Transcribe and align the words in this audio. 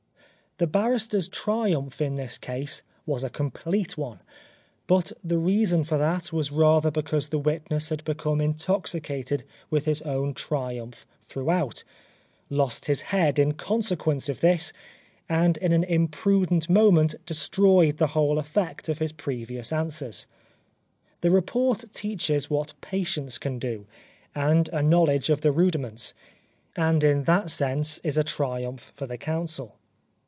The 0.57 0.67
barrister's 0.67 1.27
triumph 1.27 2.01
in 2.01 2.17
this 2.17 2.37
case 2.37 2.83
was 3.07 3.23
a 3.23 3.31
complete 3.31 3.97
one; 3.97 4.19
but 4.85 5.11
the 5.23 5.39
reason 5.39 5.83
for 5.83 5.97
that 5.97 6.31
was 6.31 6.51
rather 6.51 6.91
because 6.91 7.29
the 7.29 7.39
witness 7.39 7.89
had 7.89 8.03
become 8.03 8.39
intoxicated 8.39 9.43
with 9.71 9.85
his 9.85 10.03
own 10.03 10.35
triumph 10.35 11.07
throughout, 11.23 11.83
lost 12.51 12.85
his 12.85 13.01
head 13.09 13.39
in 13.39 13.53
consequence 13.55 14.29
of 14.29 14.41
this, 14.41 14.71
and 15.27 15.57
in 15.57 15.73
an 15.73 15.83
imprudent 15.83 16.69
moment 16.69 17.15
destroyed 17.25 17.97
the 17.97 18.07
whole 18.13 18.37
effect 18.37 18.87
of 18.87 18.99
his 18.99 19.11
previous 19.11 19.73
answers. 19.73 20.27
The 21.21 21.31
report 21.31 21.85
teaches 21.91 22.51
what 22.51 22.79
patience 22.81 23.39
can 23.39 23.57
do, 23.57 23.87
and 24.35 24.69
a 24.69 24.83
knowledge 24.83 25.31
of 25.31 25.41
the 25.41 25.51
rudiments; 25.51 26.13
and 26.75 27.03
in 27.03 27.23
that 27.23 27.49
sense 27.49 27.97
is 28.03 28.15
a 28.15 28.23
triumph 28.23 28.91
for 28.93 29.07
the 29.07 29.17
counsel. 29.17 29.77